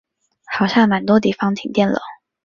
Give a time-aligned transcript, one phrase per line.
[0.51, 2.01] 好像蛮多地方停电了